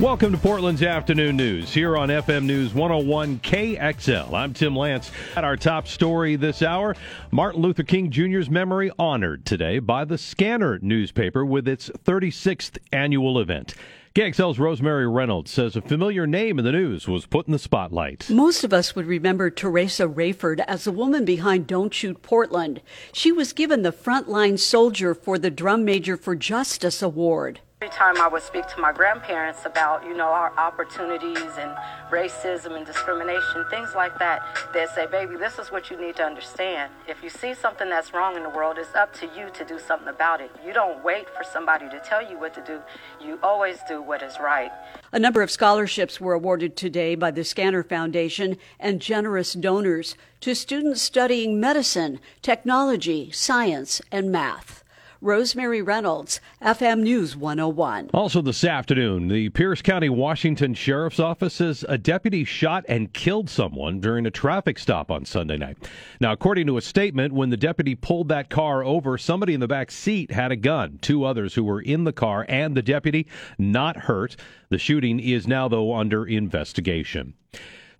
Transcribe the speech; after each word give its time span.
Welcome 0.00 0.32
to 0.32 0.38
Portland's 0.38 0.82
Afternoon 0.82 1.36
News 1.36 1.72
here 1.72 1.96
on 1.96 2.08
FM 2.08 2.46
News 2.46 2.74
101 2.74 3.38
KXL. 3.38 4.34
I'm 4.34 4.52
Tim 4.52 4.74
Lance. 4.74 5.12
At 5.36 5.44
our 5.44 5.56
top 5.56 5.86
story 5.86 6.34
this 6.34 6.62
hour, 6.62 6.96
Martin 7.30 7.62
Luther 7.62 7.84
King 7.84 8.10
Jr.'s 8.10 8.50
memory 8.50 8.90
honored 8.98 9.46
today 9.46 9.78
by 9.78 10.04
the 10.04 10.16
Skanner 10.16 10.82
newspaper 10.82 11.44
with 11.44 11.68
its 11.68 11.90
36th 11.90 12.76
annual 12.92 13.38
event. 13.38 13.76
KXL's 14.16 14.58
Rosemary 14.58 15.08
Reynolds 15.08 15.52
says 15.52 15.76
a 15.76 15.80
familiar 15.80 16.26
name 16.26 16.58
in 16.58 16.64
the 16.64 16.72
news 16.72 17.06
was 17.06 17.24
put 17.24 17.46
in 17.46 17.52
the 17.52 17.58
spotlight. 17.58 18.28
Most 18.28 18.64
of 18.64 18.72
us 18.72 18.96
would 18.96 19.06
remember 19.06 19.48
Teressa 19.48 20.12
Raiford 20.12 20.58
as 20.66 20.84
the 20.84 20.92
woman 20.92 21.24
behind 21.24 21.68
Don't 21.68 21.94
Shoot 21.94 22.20
Portland. 22.20 22.82
She 23.12 23.30
was 23.30 23.52
given 23.52 23.82
the 23.82 23.92
Frontline 23.92 24.58
Soldier 24.58 25.14
for 25.14 25.38
the 25.38 25.52
Drum 25.52 25.84
Major 25.84 26.16
for 26.16 26.34
Justice 26.34 27.00
Award. 27.00 27.60
Every 27.82 27.94
time 27.94 28.18
I 28.18 28.28
would 28.28 28.42
speak 28.42 28.66
to 28.68 28.80
my 28.80 28.92
grandparents 28.92 29.66
about, 29.66 30.04
you 30.04 30.16
know, 30.16 30.28
our 30.28 30.56
opportunities 30.56 31.58
and 31.58 31.76
racism 32.08 32.76
and 32.76 32.86
discrimination, 32.86 33.66
things 33.68 33.90
like 33.94 34.16
that, 34.20 34.42
they'd 34.72 34.88
say, 34.90 35.06
baby, 35.06 35.36
this 35.36 35.58
is 35.58 35.70
what 35.70 35.90
you 35.90 36.00
need 36.00 36.16
to 36.16 36.22
understand. 36.22 36.92
If 37.08 37.22
you 37.22 37.28
see 37.28 37.52
something 37.52 37.90
that's 37.90 38.14
wrong 38.14 38.36
in 38.36 38.44
the 38.44 38.48
world, 38.48 38.78
it's 38.78 38.94
up 38.94 39.12
to 39.14 39.26
you 39.36 39.50
to 39.50 39.64
do 39.64 39.78
something 39.78 40.08
about 40.08 40.40
it. 40.40 40.50
You 40.64 40.72
don't 40.72 41.04
wait 41.04 41.28
for 41.28 41.42
somebody 41.42 41.90
to 41.90 42.00
tell 42.00 42.22
you 42.22 42.38
what 42.38 42.54
to 42.54 42.62
do. 42.62 42.80
You 43.20 43.38
always 43.42 43.78
do 43.88 44.00
what 44.00 44.22
is 44.22 44.38
right. 44.40 44.70
A 45.12 45.18
number 45.18 45.42
of 45.42 45.50
scholarships 45.50 46.20
were 46.20 46.32
awarded 46.32 46.76
today 46.76 47.16
by 47.16 47.32
the 47.32 47.42
Skanner 47.42 47.86
Foundation 47.86 48.56
and 48.78 49.02
generous 49.02 49.52
donors 49.52 50.14
to 50.40 50.54
students 50.54 51.02
studying 51.02 51.58
medicine, 51.58 52.20
technology, 52.40 53.30
science, 53.32 54.00
and 54.12 54.30
math. 54.30 54.83
Rosemary 55.24 55.80
Reynolds, 55.80 56.38
FM 56.60 57.00
News 57.00 57.34
101. 57.34 58.10
Also 58.12 58.42
this 58.42 58.62
afternoon, 58.62 59.28
the 59.28 59.48
Pierce 59.48 59.80
County, 59.80 60.10
Washington 60.10 60.74
Sheriff's 60.74 61.18
Office 61.18 61.54
says 61.54 61.82
a 61.88 61.96
deputy 61.96 62.44
shot 62.44 62.84
and 62.90 63.10
killed 63.10 63.48
someone 63.48 64.00
during 64.00 64.26
a 64.26 64.30
traffic 64.30 64.78
stop 64.78 65.10
on 65.10 65.24
Sunday 65.24 65.56
night. 65.56 65.78
Now, 66.20 66.32
according 66.32 66.66
to 66.66 66.76
a 66.76 66.82
statement, 66.82 67.32
when 67.32 67.48
the 67.48 67.56
deputy 67.56 67.94
pulled 67.94 68.28
that 68.28 68.50
car 68.50 68.84
over, 68.84 69.16
somebody 69.16 69.54
in 69.54 69.60
the 69.60 69.66
back 69.66 69.90
seat 69.90 70.30
had 70.30 70.52
a 70.52 70.56
gun. 70.56 70.98
Two 71.00 71.24
others 71.24 71.54
who 71.54 71.64
were 71.64 71.80
in 71.80 72.04
the 72.04 72.12
car 72.12 72.44
and 72.46 72.76
the 72.76 72.82
deputy 72.82 73.26
not 73.56 73.96
hurt. 73.96 74.36
The 74.68 74.76
shooting 74.76 75.20
is 75.20 75.48
now, 75.48 75.68
though, 75.68 75.94
under 75.94 76.26
investigation. 76.26 77.32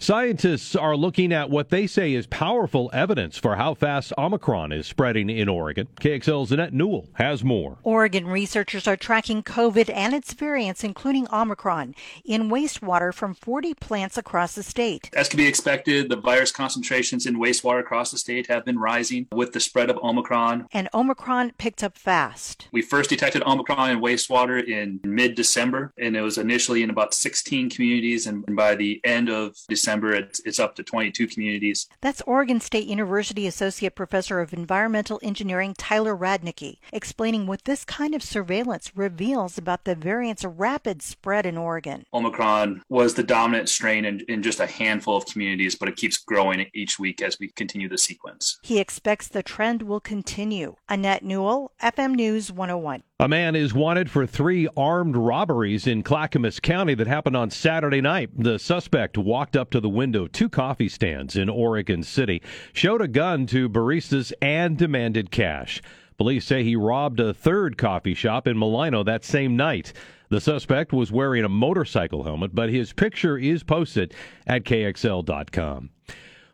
Scientists 0.05 0.77
are 0.77 0.98
looking 0.98 1.33
at 1.33 1.48
what 1.48 1.70
they 1.70 1.86
say 1.86 2.12
is 2.12 2.27
powerful 2.27 2.91
evidence 2.92 3.38
for 3.38 3.56
how 3.56 3.72
fast 3.72 4.12
Omicron 4.19 4.70
is 4.70 4.86
spreading 4.86 5.30
in 5.30 5.48
Oregon. 5.48 5.88
KXL's 5.98 6.52
Annette 6.52 6.74
Newell 6.74 7.08
has 7.14 7.42
more. 7.42 7.78
Oregon 7.83 8.27
researchers 8.27 8.86
are 8.86 8.98
tracking 8.98 9.42
COVID 9.42 9.88
and 9.88 10.12
its 10.12 10.34
variants, 10.34 10.84
including 10.84 11.27
Omicron, 11.33 11.94
in 12.22 12.50
wastewater 12.50 13.14
from 13.14 13.33
40 13.33 13.72
plants 13.72 14.19
across 14.19 14.55
the 14.55 14.62
state. 14.62 15.08
As 15.14 15.27
can 15.27 15.38
be 15.38 15.46
expected, 15.46 16.11
the 16.11 16.16
virus 16.16 16.52
concentrations 16.52 17.24
in 17.24 17.36
wastewater 17.36 17.80
across 17.80 18.11
the 18.11 18.18
state 18.18 18.48
have 18.48 18.66
been 18.66 18.78
rising 18.78 19.27
with 19.33 19.55
the 19.55 19.61
spread 19.61 19.89
of 19.89 19.96
Omicron. 20.02 20.67
And 20.70 20.90
Omicron 20.92 21.52
picked 21.57 21.83
up 21.83 21.96
fast. 21.96 22.68
We 22.73 22.83
first 22.83 23.08
detected 23.08 23.42
Omicron 23.45 23.92
in 23.92 24.01
wastewater 24.02 24.62
in 24.62 25.01
mid 25.02 25.34
December, 25.34 25.95
and 25.96 26.14
it 26.14 26.20
was 26.20 26.36
initially 26.36 26.83
in 26.83 26.90
about 26.90 27.14
16 27.14 27.70
communities. 27.70 28.27
And 28.27 28.45
by 28.55 28.74
the 28.74 29.01
end 29.02 29.30
of 29.30 29.57
December, 29.67 29.93
December, 29.94 30.14
it's, 30.14 30.40
it's 30.44 30.58
up 30.58 30.74
to 30.74 30.82
22 30.82 31.28
communities. 31.28 31.86
That's 32.00 32.20
Oregon 32.22 32.60
State 32.60 32.88
University 32.88 33.46
Associate 33.46 33.94
Professor 33.94 34.40
of 34.40 34.52
Environmental 34.52 35.20
Engineering 35.22 35.72
Tyler 35.78 36.16
Radniecki 36.16 36.78
explaining 36.92 37.46
what 37.46 37.64
this 37.64 37.84
kind 37.84 38.12
of 38.12 38.22
surveillance 38.22 38.90
reveals 38.96 39.56
about 39.56 39.84
the 39.84 39.94
variant's 39.94 40.44
rapid 40.44 41.00
spread 41.00 41.46
in 41.46 41.56
Oregon. 41.56 42.06
Omicron 42.12 42.83
was 42.88 43.14
the 43.14 43.22
dominant 43.22 43.68
strain 43.68 44.04
in, 44.04 44.20
in 44.28 44.42
just 44.42 44.58
a 44.58 44.66
handful 44.66 45.16
of 45.16 45.27
communities, 45.27 45.77
but 45.77 45.88
it 45.88 45.94
keeps 45.94 46.18
growing 46.18 46.66
each 46.74 46.98
week 46.98 47.22
as 47.22 47.38
we 47.38 47.52
continue 47.52 47.88
the 47.88 47.98
sequence. 47.98 48.58
He 48.64 48.80
expects 48.80 49.28
the 49.28 49.44
trend 49.44 49.83
will 49.83 50.00
continue. 50.00 50.74
Annette 50.88 51.24
Newell, 51.24 51.70
FM 51.80 52.16
News 52.16 52.50
101. 52.50 53.04
A 53.20 53.29
man 53.29 53.55
is 53.55 53.73
wanted 53.73 54.11
for 54.11 54.27
three 54.27 54.67
armed 54.77 55.14
robberies 55.14 55.86
in 55.86 56.02
Clackamas 56.02 56.58
County 56.58 56.95
that 56.95 57.07
happened 57.07 57.36
on 57.36 57.48
Saturday 57.48 58.01
night. 58.01 58.30
The 58.36 58.58
suspect 58.58 59.17
walked 59.17 59.55
up 59.55 59.70
to 59.70 59.79
the 59.79 59.89
window 59.89 60.25
of 60.25 60.33
two 60.33 60.48
coffee 60.48 60.89
stands 60.89 61.36
in 61.36 61.48
Oregon 61.48 62.02
City, 62.02 62.42
showed 62.73 63.01
a 63.01 63.07
gun 63.07 63.47
to 63.47 63.69
baristas, 63.69 64.33
and 64.42 64.77
demanded 64.77 65.30
cash. 65.30 65.80
Police 66.19 66.45
say 66.45 66.64
he 66.64 66.75
robbed 66.75 67.20
a 67.20 67.33
third 67.33 67.79
coffee 67.79 68.14
shop 68.14 68.48
in 68.48 68.57
Mulino 68.57 69.05
that 69.05 69.25
same 69.25 69.55
night. 69.55 69.92
The 70.31 70.41
suspect 70.41 70.92
was 70.92 71.13
wearing 71.13 71.45
a 71.45 71.48
motorcycle 71.48 72.25
helmet, 72.25 72.52
but 72.52 72.69
his 72.69 72.92
picture 72.92 73.39
is 73.39 73.63
posted 73.63 74.13
at 74.45 74.64
KXL.com. 74.64 75.91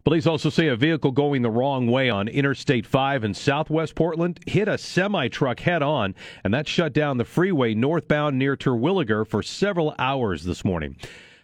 Police 0.03 0.27
also 0.27 0.49
say 0.49 0.69
a 0.69 0.77
vehicle 0.77 1.11
going 1.11 1.43
the 1.43 1.51
wrong 1.51 1.87
way 1.87 2.09
on 2.09 2.27
Interstate 2.27 2.87
5 2.87 3.23
in 3.23 3.35
southwest 3.35 3.95
Portland 3.95 4.41
hit 4.47 4.67
a 4.67 4.79
semi 4.79 5.29
truck 5.29 5.61
head 5.61 5.83
on, 5.83 6.15
and 6.43 6.55
that 6.55 6.67
shut 6.67 6.95
down 6.95 7.19
the 7.19 7.25
freeway 7.27 7.75
northbound 7.75 8.39
near 8.39 8.57
Terwilliger 8.57 9.27
for 9.27 9.43
several 9.43 9.95
hours 9.99 10.45
this 10.45 10.65
morning. 10.65 10.97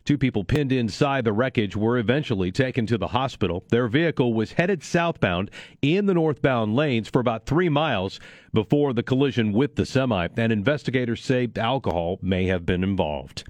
Two 0.07 0.17
people 0.17 0.43
pinned 0.43 0.73
inside 0.73 1.25
the 1.25 1.35
wreckage 1.35 1.77
were 1.77 1.99
eventually 1.99 2.51
taken 2.51 2.87
to 2.87 2.97
the 2.97 3.09
hospital. 3.09 3.63
Their 3.69 3.89
vehicle 3.89 4.33
was 4.33 4.53
headed 4.53 4.83
southbound 4.83 5.51
in 5.83 6.07
the 6.07 6.15
northbound 6.15 6.75
lanes 6.77 7.09
for 7.09 7.21
about 7.21 7.45
three 7.45 7.69
miles 7.69 8.21
before 8.55 8.95
the 8.95 9.03
collision 9.03 9.53
with 9.53 9.75
the 9.75 9.85
semi, 9.85 10.29
and 10.35 10.51
investigators 10.51 11.23
say 11.23 11.47
alcohol 11.57 12.19
may 12.23 12.47
have 12.47 12.65
been 12.65 12.83
involved. 12.83 13.45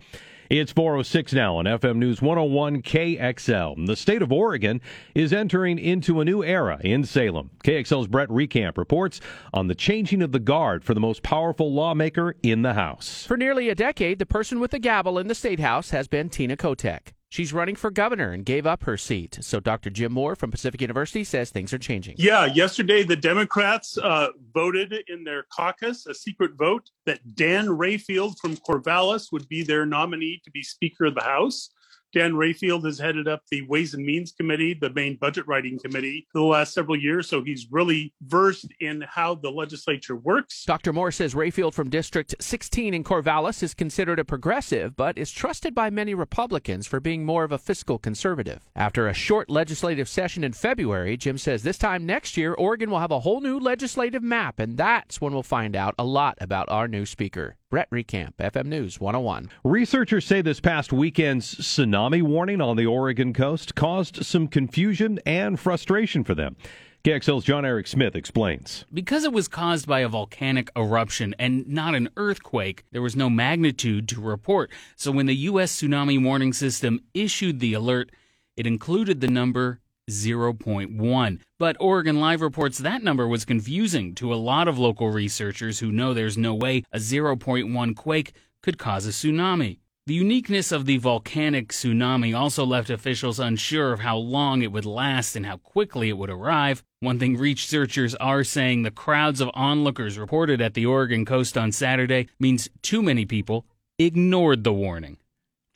It's 0.48 0.70
406 0.70 1.32
now 1.32 1.56
on 1.56 1.64
FM 1.64 1.96
News 1.96 2.22
101 2.22 2.82
KXL. 2.82 3.84
The 3.84 3.96
state 3.96 4.22
of 4.22 4.30
Oregon 4.30 4.80
is 5.12 5.32
entering 5.32 5.76
into 5.76 6.20
a 6.20 6.24
new 6.24 6.44
era 6.44 6.78
in 6.82 7.02
Salem. 7.02 7.50
KXL's 7.64 8.06
Brett 8.06 8.28
Reckamp 8.28 8.78
reports 8.78 9.20
on 9.52 9.66
the 9.66 9.74
changing 9.74 10.22
of 10.22 10.30
the 10.30 10.38
guard 10.38 10.84
for 10.84 10.94
the 10.94 11.00
most 11.00 11.24
powerful 11.24 11.72
lawmaker 11.72 12.36
in 12.44 12.62
the 12.62 12.74
House. 12.74 13.26
For 13.26 13.36
nearly 13.36 13.68
a 13.70 13.74
decade, 13.74 14.20
the 14.20 14.26
person 14.26 14.60
with 14.60 14.70
the 14.70 14.78
gavel 14.78 15.18
in 15.18 15.26
the 15.26 15.34
State 15.34 15.58
House 15.58 15.90
has 15.90 16.06
been 16.06 16.28
Tina 16.28 16.56
Kotek. 16.56 17.15
She's 17.28 17.52
running 17.52 17.74
for 17.74 17.90
governor 17.90 18.32
and 18.32 18.44
gave 18.44 18.66
up 18.66 18.84
her 18.84 18.96
seat. 18.96 19.38
So 19.40 19.58
Dr. 19.58 19.90
Jim 19.90 20.12
Moore 20.12 20.36
from 20.36 20.50
Pacific 20.50 20.80
University 20.80 21.24
says 21.24 21.50
things 21.50 21.72
are 21.72 21.78
changing. 21.78 22.16
Yeah, 22.18 22.46
yesterday 22.46 23.02
the 23.02 23.16
Democrats 23.16 23.98
uh, 23.98 24.28
voted 24.54 24.94
in 25.08 25.24
their 25.24 25.44
caucus 25.52 26.06
a 26.06 26.14
secret 26.14 26.52
vote 26.56 26.88
that 27.04 27.34
Dan 27.34 27.66
Rayfield 27.66 28.38
from 28.38 28.56
Corvallis 28.56 29.32
would 29.32 29.48
be 29.48 29.62
their 29.62 29.84
nominee 29.84 30.40
to 30.44 30.50
be 30.50 30.62
Speaker 30.62 31.06
of 31.06 31.14
the 31.14 31.22
House. 31.22 31.70
Dan 32.16 32.32
Rayfield 32.32 32.82
has 32.86 32.98
headed 32.98 33.28
up 33.28 33.42
the 33.50 33.60
Ways 33.68 33.92
and 33.92 34.02
Means 34.02 34.32
Committee, 34.32 34.72
the 34.72 34.88
main 34.94 35.18
budget 35.20 35.46
writing 35.46 35.78
committee, 35.78 36.26
for 36.32 36.38
the 36.38 36.46
last 36.46 36.72
several 36.72 36.96
years. 36.96 37.28
So 37.28 37.44
he's 37.44 37.66
really 37.70 38.14
versed 38.22 38.72
in 38.80 39.04
how 39.06 39.34
the 39.34 39.50
legislature 39.50 40.16
works. 40.16 40.64
Dr. 40.64 40.94
Moore 40.94 41.12
says 41.12 41.34
Rayfield 41.34 41.74
from 41.74 41.90
District 41.90 42.34
16 42.40 42.94
in 42.94 43.04
Corvallis 43.04 43.62
is 43.62 43.74
considered 43.74 44.18
a 44.18 44.24
progressive, 44.24 44.96
but 44.96 45.18
is 45.18 45.30
trusted 45.30 45.74
by 45.74 45.90
many 45.90 46.14
Republicans 46.14 46.86
for 46.86 47.00
being 47.00 47.26
more 47.26 47.44
of 47.44 47.52
a 47.52 47.58
fiscal 47.58 47.98
conservative. 47.98 48.66
After 48.74 49.06
a 49.08 49.12
short 49.12 49.50
legislative 49.50 50.08
session 50.08 50.42
in 50.42 50.54
February, 50.54 51.18
Jim 51.18 51.36
says 51.36 51.64
this 51.64 51.76
time 51.76 52.06
next 52.06 52.38
year, 52.38 52.54
Oregon 52.54 52.90
will 52.90 53.00
have 53.00 53.10
a 53.10 53.20
whole 53.20 53.42
new 53.42 53.58
legislative 53.58 54.22
map, 54.22 54.58
and 54.58 54.78
that's 54.78 55.20
when 55.20 55.34
we'll 55.34 55.42
find 55.42 55.76
out 55.76 55.94
a 55.98 56.04
lot 56.04 56.38
about 56.40 56.70
our 56.70 56.88
new 56.88 57.04
speaker. 57.04 57.58
Brett 57.76 57.90
Reckamp, 57.90 58.32
FM 58.40 58.64
News 58.64 59.00
101. 59.00 59.50
Researchers 59.62 60.24
say 60.24 60.40
this 60.40 60.60
past 60.60 60.94
weekend's 60.94 61.56
tsunami 61.56 62.22
warning 62.22 62.62
on 62.62 62.78
the 62.78 62.86
Oregon 62.86 63.34
coast 63.34 63.74
caused 63.74 64.24
some 64.24 64.48
confusion 64.48 65.20
and 65.26 65.60
frustration 65.60 66.24
for 66.24 66.34
them. 66.34 66.56
KXL's 67.04 67.44
John 67.44 67.66
Eric 67.66 67.86
Smith 67.86 68.16
explains. 68.16 68.86
Because 68.94 69.24
it 69.24 69.32
was 69.34 69.46
caused 69.46 69.86
by 69.86 70.00
a 70.00 70.08
volcanic 70.08 70.70
eruption 70.74 71.34
and 71.38 71.68
not 71.68 71.94
an 71.94 72.08
earthquake, 72.16 72.84
there 72.92 73.02
was 73.02 73.14
no 73.14 73.28
magnitude 73.28 74.08
to 74.08 74.22
report. 74.22 74.70
So 74.96 75.12
when 75.12 75.26
the 75.26 75.36
U.S. 75.36 75.78
Tsunami 75.78 76.24
Warning 76.24 76.54
System 76.54 77.00
issued 77.12 77.60
the 77.60 77.74
alert, 77.74 78.10
it 78.56 78.66
included 78.66 79.20
the 79.20 79.28
number 79.28 79.80
0.1. 80.10 81.40
But 81.58 81.76
Oregon 81.80 82.20
Live 82.20 82.40
reports 82.40 82.78
that 82.78 83.02
number 83.02 83.26
was 83.26 83.44
confusing 83.44 84.14
to 84.16 84.32
a 84.32 84.36
lot 84.36 84.68
of 84.68 84.78
local 84.78 85.10
researchers 85.10 85.80
who 85.80 85.90
know 85.90 86.14
there's 86.14 86.38
no 86.38 86.54
way 86.54 86.84
a 86.92 86.98
0.1 86.98 87.96
quake 87.96 88.32
could 88.62 88.78
cause 88.78 89.06
a 89.06 89.10
tsunami. 89.10 89.78
The 90.06 90.14
uniqueness 90.14 90.70
of 90.70 90.86
the 90.86 90.98
volcanic 90.98 91.70
tsunami 91.70 92.38
also 92.38 92.64
left 92.64 92.90
officials 92.90 93.40
unsure 93.40 93.92
of 93.92 93.98
how 93.98 94.16
long 94.16 94.62
it 94.62 94.70
would 94.70 94.84
last 94.84 95.34
and 95.34 95.44
how 95.44 95.56
quickly 95.56 96.08
it 96.08 96.16
would 96.16 96.30
arrive. 96.30 96.84
One 97.00 97.18
thing 97.18 97.36
researchers 97.36 98.14
are 98.14 98.44
saying 98.44 98.82
the 98.82 98.92
crowds 98.92 99.40
of 99.40 99.50
onlookers 99.52 100.16
reported 100.16 100.60
at 100.60 100.74
the 100.74 100.86
Oregon 100.86 101.24
coast 101.24 101.58
on 101.58 101.72
Saturday 101.72 102.28
means 102.38 102.68
too 102.82 103.02
many 103.02 103.24
people 103.24 103.66
ignored 103.98 104.62
the 104.62 104.72
warning. 104.72 105.16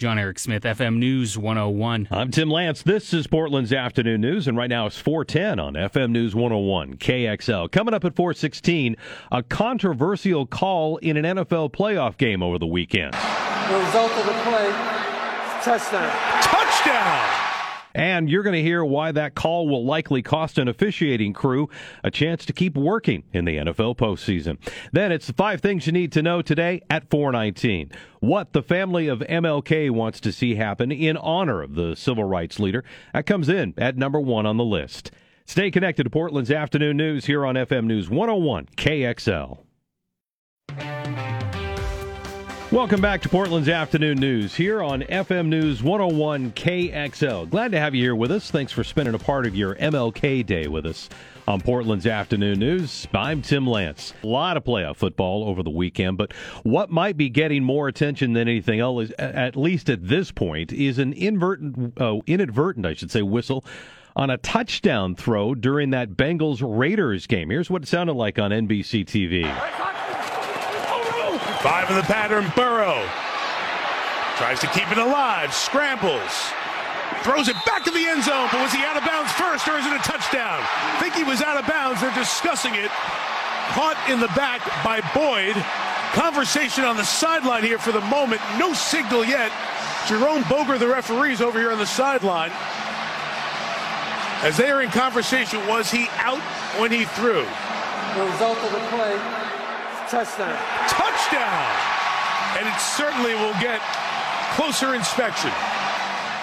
John 0.01 0.19
Eric 0.19 0.39
Smith, 0.39 0.63
FM 0.63 0.97
News 0.97 1.37
101. 1.37 2.09
I'm 2.11 2.31
Tim 2.31 2.49
Lance. 2.49 2.81
This 2.81 3.13
is 3.13 3.27
Portland's 3.27 3.71
afternoon 3.71 4.23
news, 4.23 4.49
and 4.49 4.57
right 4.57 4.71
now 4.71 4.87
it's 4.87 4.99
410 4.99 5.61
on 5.61 5.75
FM 5.75 6.11
News 6.11 6.35
101 6.35 6.95
KXL. 6.95 7.71
Coming 7.71 7.93
up 7.93 8.07
at 8.07 8.17
416, 8.17 8.97
a 9.31 9.43
controversial 9.43 10.47
call 10.47 10.97
in 10.97 11.19
an 11.19 11.37
NFL 11.37 11.73
playoff 11.73 12.17
game 12.17 12.43
over 12.43 12.59
the 12.59 12.67
weekend. 12.67 13.13
The 13.13 13.79
result 13.79 14.13
of 14.13 14.25
the 14.25 14.33
play, 14.33 14.71
touchdown. 15.61 16.11
Touchdown! 16.45 17.50
And 17.95 18.31
you're 18.31 18.43
going 18.43 18.55
to 18.55 18.63
hear 18.63 18.85
why 18.85 19.13
that 19.13 19.35
call 19.35 19.69
will 19.69 19.85
likely 19.85 20.23
cost 20.23 20.59
an 20.59 20.69
officiating 20.69 21.33
crew 21.33 21.69
a 22.05 22.11
chance 22.11 22.45
to 22.47 22.53
keep 22.53 22.77
working 22.77 23.25
in 23.33 23.45
the 23.45 23.57
NFL 23.57 23.97
postseason. 23.97 24.59
Then 24.93 25.13
it's 25.13 25.27
the 25.27 25.33
five 25.33 25.61
things 25.61 25.87
you 25.87 25.93
need 25.93 26.13
to 26.13 26.23
know 26.23 26.43
today 26.43 26.83
at 26.89 27.11
419. 27.11 27.91
What 28.21 28.53
the 28.53 28.63
family 28.63 29.09
of 29.09 29.21
MLK 29.21 29.91
wants 29.91 30.21
to 30.21 30.33
see 30.33 30.55
happen 30.55 30.93
in 30.93 31.17
honor 31.17 31.63
of 31.63 31.75
the 31.75 31.97
civil 31.97 32.25
rights 32.25 32.61
leader. 32.61 32.85
That 33.13 33.27
comes 33.27 33.49
in 33.49 33.75
at 33.79 33.97
number 33.97 34.21
one 34.21 34.47
on 34.47 34.57
the 34.57 34.65
list. 34.65 35.11
Stay 35.47 35.71
connected 35.71 36.05
to 36.05 36.11
Portland's 36.11 36.51
afternoon 36.51 36.97
news 36.97 37.27
here 37.27 37.45
on 37.45 37.57
FM 37.57 37.85
News 37.85 38.09
101 38.09 38.67
KXL. 38.77 39.59
Welcome 42.73 43.01
back 43.01 43.21
to 43.23 43.29
Portland's 43.29 43.69
Afternoon 43.69 44.21
News 44.21 44.55
here 44.55 44.81
on 44.81 45.03
FM 45.03 45.47
News 45.47 45.83
101 45.83 46.53
KXL. 46.53 47.51
Glad 47.51 47.73
to 47.73 47.81
have 47.81 47.97
you 47.97 48.03
here 48.03 48.15
with 48.15 48.31
us. 48.31 48.49
Thanks 48.53 48.71
for 48.71 48.85
spending 48.85 49.13
a 49.13 49.19
part 49.19 49.45
of 49.45 49.57
your 49.57 49.75
MLK 49.75 50.47
day 50.47 50.69
with 50.69 50.87
us 50.87 51.09
on 51.49 51.61
Portland's 51.61 52.07
Afternoon 52.07 52.61
News. 52.61 53.09
I'm 53.13 53.43
Tim 53.43 53.67
Lance. 53.67 54.15
A 54.23 54.27
lot 54.29 54.57
of 54.57 54.63
playoff 54.63 54.99
football 54.99 55.49
over 55.49 55.65
the 55.65 55.71
weekend, 55.71 56.17
but 56.17 56.33
what 56.63 56.91
might 56.91 57.17
be 57.17 57.29
getting 57.29 57.65
more 57.65 57.89
attention 57.89 58.35
than 58.35 58.47
anything 58.47 58.79
else, 58.79 59.11
at 59.19 59.57
least 59.57 59.91
at 59.91 60.07
this 60.07 60.31
point, 60.31 60.73
is 60.73 61.01
an 61.01 61.13
inadvertent, 61.15 62.01
uh, 62.01 62.19
inadvertent, 62.29 62.87
I 62.87 62.95
should 62.95 63.11
say, 63.11 63.23
whistle 63.23 63.65
on 64.15 64.31
a 64.31 64.39
touchdown 64.39 65.17
throw 65.17 65.57
during 65.57 65.91
that 65.91 66.11
Bengals 66.11 66.63
Raiders 66.63 67.27
game. 67.27 67.51
Here's 67.51 67.69
what 67.69 67.83
it 67.83 67.89
sounded 67.89 68.13
like 68.13 68.39
on 68.39 68.53
NBC 68.53 69.05
TV. 69.05 69.90
Five 71.63 71.91
in 71.91 71.97
the 71.97 72.09
pattern, 72.09 72.51
Burrow. 72.57 73.05
Tries 74.41 74.61
to 74.61 74.67
keep 74.69 74.91
it 74.91 74.97
alive, 74.97 75.53
scrambles. 75.53 76.33
Throws 77.21 77.49
it 77.49 77.57
back 77.67 77.85
to 77.85 77.91
the 77.91 78.07
end 78.09 78.25
zone, 78.25 78.49
but 78.51 78.63
was 78.63 78.73
he 78.73 78.83
out 78.83 78.97
of 78.97 79.05
bounds 79.05 79.31
first 79.33 79.69
or 79.69 79.77
is 79.77 79.85
it 79.85 79.93
a 79.93 79.99
touchdown? 79.99 80.65
I 80.65 80.97
think 80.99 81.13
he 81.13 81.23
was 81.23 81.43
out 81.43 81.61
of 81.61 81.69
bounds. 81.69 82.01
They're 82.01 82.15
discussing 82.15 82.75
it. 82.77 82.91
Caught 83.77 84.01
in 84.09 84.21
the 84.21 84.33
back 84.33 84.65
by 84.83 85.05
Boyd. 85.13 85.53
Conversation 86.17 86.85
on 86.85 86.97
the 86.97 87.05
sideline 87.05 87.63
here 87.63 87.79
for 87.79 87.93
the 87.93 88.01
moment. 88.09 88.41
No 88.59 88.73
signal 88.73 89.23
yet. 89.23 89.53
Jerome 90.09 90.45
Boger, 90.49 90.79
the 90.79 90.89
referees, 90.89 91.43
over 91.43 91.59
here 91.59 91.73
on 91.73 91.79
the 91.79 91.85
sideline. 91.85 92.53
As 94.41 94.57
they 94.57 94.71
are 94.71 94.81
in 94.81 94.89
conversation, 94.89 95.61
was 95.69 95.91
he 95.91 96.09
out 96.17 96.41
when 96.81 96.91
he 96.91 97.05
threw? 97.05 97.45
The 98.17 98.25
result 98.33 98.57
of 98.65 98.73
the 98.73 98.81
play, 98.89 99.21
touchdown. 100.09 100.80
Touchdown! 101.31 101.77
And 102.59 102.67
it 102.67 102.81
certainly 102.81 103.35
will 103.35 103.55
get 103.61 103.81
closer 104.55 104.95
inspection. 104.95 105.51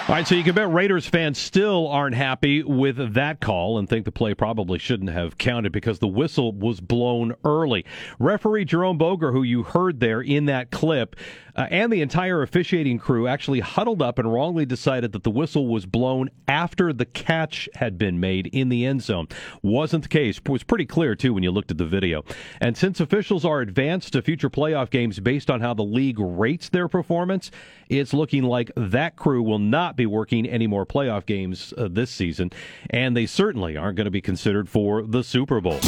All 0.08 0.14
right, 0.14 0.26
so 0.26 0.34
you 0.34 0.42
can 0.42 0.54
bet 0.54 0.72
Raiders 0.72 1.06
fans 1.06 1.36
still 1.36 1.86
aren't 1.88 2.16
happy 2.16 2.62
with 2.62 3.12
that 3.12 3.42
call 3.42 3.76
and 3.76 3.86
think 3.86 4.06
the 4.06 4.10
play 4.10 4.32
probably 4.32 4.78
shouldn't 4.78 5.10
have 5.10 5.36
counted 5.36 5.70
because 5.70 5.98
the 5.98 6.08
whistle 6.08 6.54
was 6.54 6.80
blown 6.80 7.34
early. 7.44 7.84
Referee 8.18 8.64
Jerome 8.64 8.96
Boger, 8.96 9.32
who 9.32 9.42
you 9.42 9.64
heard 9.64 10.00
there 10.00 10.22
in 10.22 10.46
that 10.46 10.70
clip, 10.70 11.14
uh, 11.58 11.66
and 11.70 11.92
the 11.92 12.00
entire 12.00 12.40
officiating 12.42 12.98
crew 12.98 13.26
actually 13.26 13.58
huddled 13.58 14.00
up 14.00 14.18
and 14.18 14.32
wrongly 14.32 14.64
decided 14.64 15.10
that 15.10 15.24
the 15.24 15.30
whistle 15.30 15.66
was 15.66 15.84
blown 15.86 16.30
after 16.46 16.92
the 16.92 17.04
catch 17.04 17.68
had 17.74 17.98
been 17.98 18.20
made 18.20 18.46
in 18.46 18.68
the 18.68 18.86
end 18.86 19.02
zone. 19.02 19.26
Wasn't 19.60 20.04
the 20.04 20.08
case. 20.08 20.38
It 20.38 20.48
was 20.48 20.62
pretty 20.62 20.86
clear, 20.86 21.16
too, 21.16 21.34
when 21.34 21.42
you 21.42 21.50
looked 21.50 21.72
at 21.72 21.78
the 21.78 21.84
video. 21.84 22.24
And 22.60 22.76
since 22.76 23.00
officials 23.00 23.44
are 23.44 23.60
advanced 23.60 24.12
to 24.12 24.22
future 24.22 24.48
playoff 24.48 24.88
games 24.88 25.18
based 25.18 25.50
on 25.50 25.60
how 25.60 25.74
the 25.74 25.82
league 25.82 26.20
rates 26.20 26.68
their 26.68 26.86
performance, 26.86 27.50
it's 27.88 28.14
looking 28.14 28.44
like 28.44 28.70
that 28.76 29.16
crew 29.16 29.42
will 29.42 29.58
not 29.58 29.96
be 29.96 30.06
working 30.06 30.46
any 30.46 30.68
more 30.68 30.86
playoff 30.86 31.26
games 31.26 31.74
uh, 31.76 31.88
this 31.90 32.10
season, 32.10 32.52
and 32.90 33.16
they 33.16 33.26
certainly 33.26 33.76
aren't 33.76 33.96
going 33.96 34.04
to 34.04 34.10
be 34.12 34.20
considered 34.20 34.68
for 34.68 35.02
the 35.02 35.24
Super 35.24 35.60
Bowl. 35.60 35.80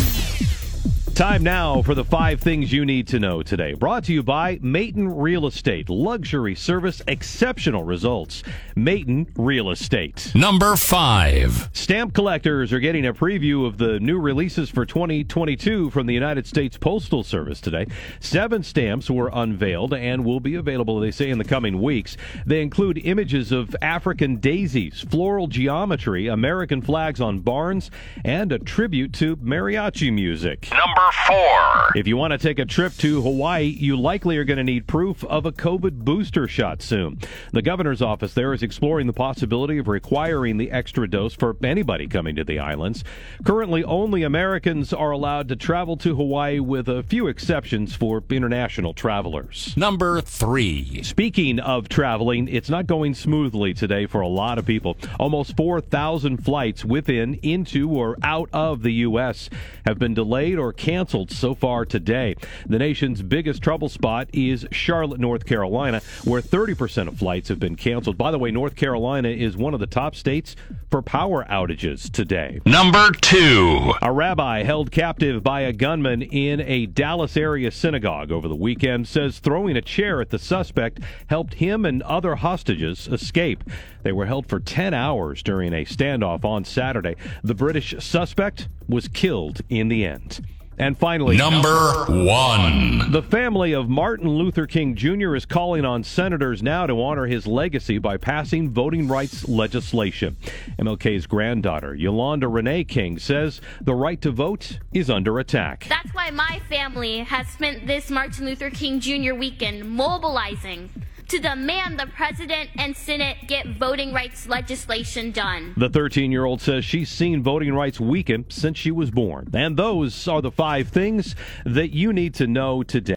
Time 1.21 1.43
now 1.43 1.83
for 1.83 1.95
the 1.95 2.03
five 2.03 2.41
things 2.41 2.73
you 2.73 2.87
need 2.87 3.07
to 3.09 3.19
know 3.19 3.43
today. 3.43 3.75
Brought 3.75 4.05
to 4.05 4.13
you 4.15 4.23
by 4.23 4.59
Mayton 4.63 5.07
Real 5.07 5.47
Estate. 5.47 5.91
Luxury 5.91 6.55
service, 6.55 7.03
exceptional 7.07 7.85
results. 7.85 8.43
Mayton 8.75 9.27
Real 9.37 9.69
Estate. 9.69 10.33
Number 10.35 10.77
five. 10.77 11.69
Stamp 11.75 12.15
collectors 12.15 12.73
are 12.73 12.79
getting 12.79 13.07
a 13.07 13.13
preview 13.13 13.67
of 13.67 13.77
the 13.77 14.01
new 14.01 14.19
releases 14.19 14.71
for 14.71 14.87
2022 14.87 15.91
from 15.91 16.07
the 16.07 16.15
United 16.15 16.47
States 16.47 16.79
Postal 16.79 17.23
Service 17.23 17.61
today. 17.61 17.87
Seven 18.21 18.63
stamps 18.63 19.11
were 19.11 19.31
unveiled 19.31 19.93
and 19.93 20.25
will 20.25 20.41
be 20.41 20.55
available, 20.55 21.01
they 21.01 21.11
say, 21.11 21.29
in 21.29 21.37
the 21.37 21.45
coming 21.45 21.83
weeks. 21.83 22.17
They 22.47 22.63
include 22.63 22.97
images 22.97 23.53
of 23.53 23.77
African 23.83 24.37
daisies, 24.37 25.05
floral 25.11 25.49
geometry, 25.49 26.29
American 26.29 26.81
flags 26.81 27.21
on 27.21 27.41
barns, 27.41 27.91
and 28.25 28.53
a 28.53 28.59
tribute 28.59 29.13
to 29.15 29.37
mariachi 29.37 30.11
music. 30.11 30.71
Number 30.71 31.10
four. 31.27 31.93
If 31.95 32.07
you 32.07 32.17
want 32.17 32.33
to 32.33 32.39
take 32.39 32.59
a 32.59 32.65
trip 32.65 32.93
to 32.99 33.23
Hawaii, 33.23 33.65
you 33.65 33.97
likely 33.97 34.37
are 34.39 34.45
going 34.45 34.59
to 34.59 34.65
need 34.65 34.87
proof 34.87 35.25
of 35.25 35.47
a 35.47 35.53
COVID 35.53 36.05
booster 36.05 36.47
shot 36.47 36.83
soon. 36.83 37.19
The 37.53 37.63
governor's 37.63 38.03
office 38.03 38.35
there 38.35 38.53
is 38.53 38.63
exploring 38.63 39.07
the 39.07 39.13
possibility 39.13 39.79
of 39.79 39.89
requiring 39.89 40.57
the 40.57 40.71
extra 40.71 41.09
dose 41.09 41.35
for 41.35 41.57
anybody 41.63 42.07
coming 42.07 42.37
to 42.37 42.45
the 42.45 42.59
islands. 42.59 43.05
Currently, 43.45 43.85
only 43.85 44.23
Americans 44.23 44.93
are 44.93 45.11
allowed 45.11 45.49
to 45.49 45.57
travel 45.57 45.97
to 45.99 46.15
Hawaii 46.15 46.61
with 46.61 46.89
a 46.89 47.03
few 47.03 47.27
exceptions 47.27 47.95
for 47.95 48.23
international 48.31 48.95
travelers. 48.95 49.75
Number 49.77 50.21
three. 50.21 51.03
Speaking 51.03 51.59
of 51.59 51.89
traveling, 51.89 52.49
it's 52.49 52.71
not 52.71 52.87
going 52.87 53.15
smoothly 53.15 53.75
today 53.75 54.07
for 54.07 54.21
a 54.21 54.29
lot 54.29 54.59
of 54.59 54.67
people. 54.67 54.97
Almost 55.19 55.57
4,000 55.57 56.45
flights 56.45 56.85
within, 56.85 57.35
into, 57.43 57.91
or 57.91 58.17
out 58.23 58.49
of 58.53 58.83
the 58.83 58.93
U.S. 58.93 59.51
have 59.87 59.99
been 59.99 60.15
delayed 60.15 60.59
or 60.59 60.73
canceled 61.01 61.31
so 61.31 61.55
far 61.55 61.87
today. 61.87 62.35
The 62.67 62.79
nation's 62.79 63.23
biggest 63.23 63.63
trouble 63.63 63.89
spot 63.89 64.29
is 64.35 64.67
Charlotte, 64.71 65.19
North 65.19 65.47
Carolina, 65.47 66.03
where 66.25 66.43
30% 66.43 67.09
of 67.09 67.19
flights 67.19 67.49
have 67.49 67.59
been 67.59 67.75
canceled. 67.75 68.19
By 68.19 68.31
the 68.31 68.39
way, 68.39 68.51
North 68.51 68.77
Carolina 68.77 69.31
is 69.31 69.57
one 69.57 69.73
of 69.73 69.81
the 69.81 69.87
top 69.87 70.15
states 70.15 70.57
for 70.91 71.01
power 71.01 71.47
outages 71.49 72.11
today. 72.13 72.61
Number 72.67 73.13
two. 73.13 73.95
A 74.03 74.13
rabbi 74.13 74.63
held 74.63 74.91
captive 74.91 75.43
by 75.43 75.63
a 75.63 75.73
gunman 75.73 76.21
in 76.21 76.61
a 76.61 76.85
Dallas 76.85 77.35
area 77.35 77.71
synagogue 77.71 78.31
over 78.31 78.47
the 78.47 78.55
weekend 78.55 79.09
says 79.09 79.39
throwing 79.39 79.79
a 79.79 79.83
chair 79.83 80.21
at 80.21 80.29
the 80.29 80.39
suspect 80.39 81.01
helped 81.29 81.55
him 81.55 81.87
and 81.87 82.03
other 82.03 82.35
hostages 82.35 83.09
escape. 83.09 83.65
They 84.03 84.13
were 84.13 84.27
held 84.27 84.47
for 84.47 84.61
10 84.61 84.93
hours 84.93 85.43
during 85.43 85.73
a 85.73 85.87
standoff 85.87 86.45
on 86.45 86.67
Saturday. 86.67 87.17
The 87.43 87.55
British 87.55 87.95
suspect 88.01 88.69
was 88.87 89.09
killed 89.09 89.61
in 89.71 89.89
the 89.89 90.05
end. 90.05 90.41
And 90.81 90.97
finally, 90.97 91.37
number 91.37 92.07
one. 92.07 93.13
The 93.13 93.23
family 93.23 93.75
of 93.75 93.91
Martin 93.91 94.31
Luther 94.31 94.67
King 94.67 94.95
Jr. 94.95 95.37
is 95.37 95.45
calling 95.45 95.85
on 95.85 96.03
senators 96.03 96.63
now 96.63 96.87
to 96.87 97.03
honor 97.03 97.27
his 97.27 97.47
legacy 97.47 97.99
by 97.99 98.17
passing 98.17 98.71
voting 98.71 99.07
rights 99.07 99.47
legislation. 99.47 100.39
MLK's 100.79 101.27
granddaughter, 101.27 101.95
Yolanda 101.95 102.49
Renee 102.49 102.85
King, 102.85 103.19
says 103.19 103.61
the 103.83 103.95
right 103.95 104.23
to 104.23 104.31
vote 104.31 104.79
is 104.95 105.11
under 105.11 105.39
attack. 105.39 105.85
That's 105.87 106.15
why 106.15 106.31
my 106.31 106.63
family 106.71 107.19
has 107.19 107.47
spent 107.49 107.87
this 107.87 108.09
Martin 108.09 108.47
Luther 108.47 108.71
King 108.71 109.01
Jr. 109.01 109.35
weekend 109.35 109.87
mobilizing 109.87 110.89
to 111.31 111.39
demand 111.39 111.99
the 111.99 112.07
president 112.09 112.71
and 112.77 112.97
Senate 112.97 113.37
get 113.47 113.65
voting 113.79 114.13
rights 114.13 114.49
legislation 114.49 115.31
done. 115.31 115.75
The 115.77 115.89
13 115.89 116.33
year 116.33 116.45
old 116.45 116.61
says 116.61 116.85
she's 116.85 117.09
seen 117.09 117.41
voting 117.41 117.73
rights 117.73 118.01
weaken 118.01 118.47
since 118.49 118.77
she 118.77 118.91
was 118.91 119.13
born. 119.13 119.49
And 119.55 119.77
those 119.77 120.27
are 120.27 120.43
the 120.43 120.51
five 120.51 120.89
things 120.89 121.37
that 121.65 121.91
you 121.91 122.13
need 122.13 122.35
to 122.35 122.49
know 122.49 122.83
today. 122.83 123.15